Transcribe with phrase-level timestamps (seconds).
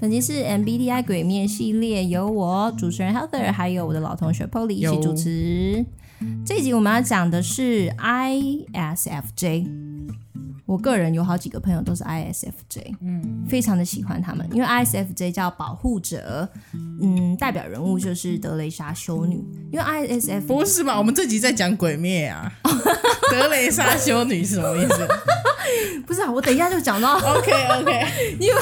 [0.00, 5.84] 本集是 MBTI 鬼面系列，由我主持人 Heather 还有我的老同学 Polly 一起主持。
[6.42, 9.66] 这一集我们要讲的是 ISFJ。
[10.64, 16.48] 我个人有好几个朋友都是 ISFJ，嗯，非常的喜欢他们，因为 ISFJ 叫保护者，
[17.02, 20.96] 嗯，代表人物就是德雷莎修女，因为 ISF 不是嘛？
[20.96, 22.50] 我们这集在讲鬼灭啊，
[23.30, 25.06] 德雷莎修女是什么意思？
[26.06, 27.16] 不是啊，我等一下就讲到。
[27.36, 28.54] OK OK，因为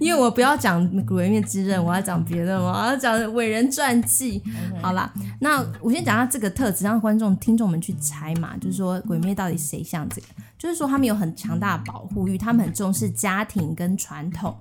[0.00, 4.42] 因为我不要讲鬼灭之刃，我要讲别的嘛，我要讲伟人传记。
[4.80, 10.26] 好啦，那我先讲下这个特质，让观众听众们去猜嘛，就是说鬼灭到底谁像这个？
[10.56, 14.56] 就是说他们有很强大的保护欲，他们很重视家庭跟传统，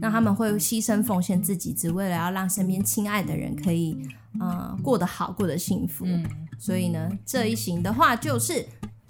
[0.00, 3.96] 那他们会牺牲奉献自己，只为了要让身边亲爱的人可以
[4.40, 6.04] 呃过得好，过得幸福。
[6.06, 6.24] 嗯、
[6.58, 8.66] 所以呢，这一型的话就是。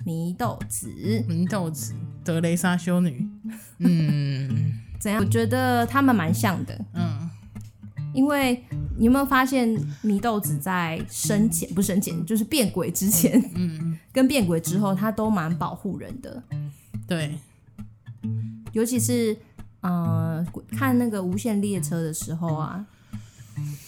[0.07, 0.91] 祢豆子，
[1.29, 1.93] 祢豆子，
[2.25, 3.29] 德雷莎修女，
[3.81, 4.68] 嗯，
[4.99, 5.23] 怎样？
[5.23, 7.31] 我觉得他们蛮像的，嗯，
[8.13, 8.65] 因为
[8.97, 9.69] 你有没有发现，
[10.03, 16.43] 祢豆子在生前不是生前，就是变鬼之前，嗯，跟变鬼之后，他都蛮保护人的，
[17.07, 17.39] 对，
[18.73, 19.37] 尤其是
[19.81, 20.45] 呃，
[20.77, 22.85] 看那个无限列车的时候啊。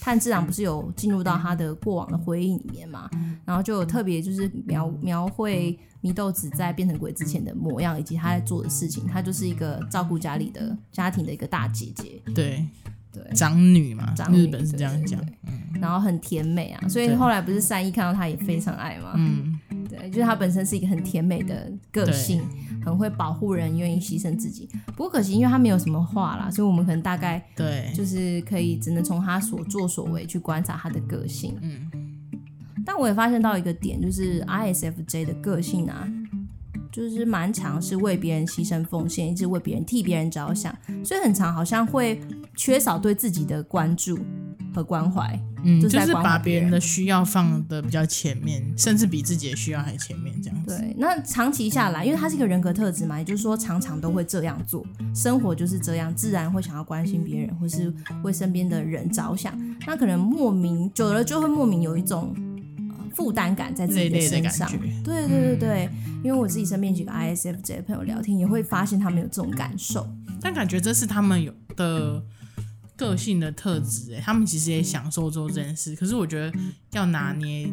[0.00, 3.08] 炭治郎不是有进入到他的过往的回忆里面嘛？
[3.44, 9.06] 然后就有特别就是描描绘祢豆子在变成鬼之前的模样，以及他在做的事情。
[9.06, 12.66] 她就是一个照顾家里的家庭的一个大姐姐，对
[13.12, 15.20] 对，长女嘛，长女，日本是这样讲。
[15.80, 19.12] 然后很甜美啊，所以后来不是善逸看到她也非常爱嘛。
[19.16, 22.42] 嗯，对，就是她本身是一个很甜美的个性。
[22.82, 24.66] 很会保护人，愿意牺牲自己。
[24.96, 31.54] 不过可惜，因为他没有什么话啦，所以我们可能大概对，就是可以只能从他所作所为去观察他的个性。
[31.60, 31.90] 嗯，
[32.86, 36.10] 但我也发现到一个点，就是 ISFJ 的个性啊，
[36.90, 40.74] 就是蛮常是为别人牺牲奉献，一直为别人替别人着想，
[41.04, 42.18] 所以很常好像会
[42.56, 44.18] 缺少对自己的关注
[44.74, 45.38] 和关怀。
[45.62, 50.76] 嗯，就是把别人的需要放的比较前面，甚至比自己的需要还前面这样子。
[50.78, 57.92] 对，那长期下来，因为他是一个人格特质嘛，也就是说常常都会这样做，生活就是这样，自然会想要关心别人，或是
[58.22, 59.58] 为身边的人着想。
[59.86, 62.34] 那可能莫名久了就会莫名有一种
[63.14, 64.70] 负担感在自己的身上。
[65.04, 70.06] 对对对对，嗯，因为我自己身边几个 ISFJ 的朋友聊天，也会发现他们有这种感受。
[70.40, 72.22] 但感觉这是他们有的。
[73.00, 76.52] 个性的特质，哎，他们其实也享受做这件事，可是我觉得
[76.92, 77.66] 要拿捏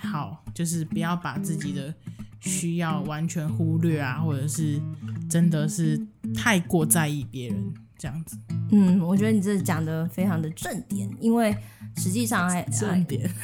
[0.00, 1.94] 好，就是不要把自己的
[2.40, 4.80] 需要完全忽略啊，或者是
[5.28, 6.00] 真的是
[6.34, 8.38] 太过在意别人这样子。
[8.70, 11.54] 嗯，我觉得你这讲的非常的正点，因为
[11.98, 13.30] 实际上还正点。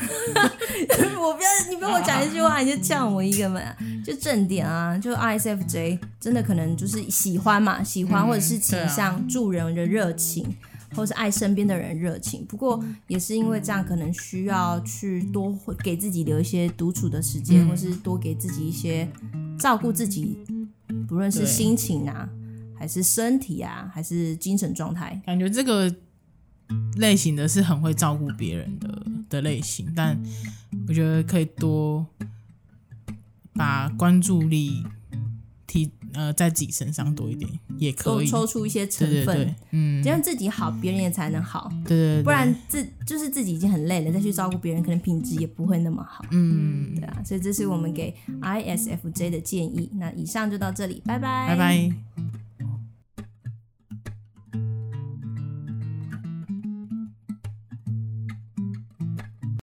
[1.21, 3.61] 我不要你不要我讲一句话，你就呛我一个嘛，
[4.03, 10.57] 就正点啊，就 ISFJ 真的可能就是喜欢嘛，喜欢或者是倾向助人的热情。
[10.95, 19.09] 或是爱身边的人热情，不过也是因为这样，可能需要去多给自己留一些独处的时间，嗯、或是多给自己一些
[19.59, 20.39] 照顾自己，
[21.07, 22.29] 不论是心情啊，
[22.77, 25.21] 还是身体啊，还是精神状态。
[25.27, 25.95] 感觉这个
[26.97, 30.19] 类型的是很会照顾别人的的类型，但
[30.89, 32.07] 我觉得可以多
[33.53, 34.85] 把关注力。
[36.13, 49.91] 提呃，在自己身上多一点也可以，抽出一些成分，对对对，嗯，这样自己好，别人也才能好，对，不然自就是自己已经很累了，再去照顾别人，可能品质也不会那么好，嗯，对啊，所以这是我们给 ISFJ 的建议。
[49.95, 52.28] 那以上就到这里，拜拜，拜拜。